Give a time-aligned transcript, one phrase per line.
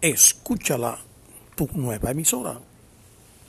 [0.00, 0.96] Escúchala,
[1.56, 2.60] tu nueva emisora.